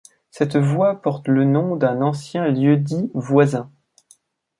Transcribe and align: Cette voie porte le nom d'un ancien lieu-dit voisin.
Cette 0.31 0.55
voie 0.57 0.99
porte 0.99 1.27
le 1.27 1.45
nom 1.45 1.75
d'un 1.75 2.01
ancien 2.01 2.47
lieu-dit 2.47 3.11
voisin. 3.13 3.69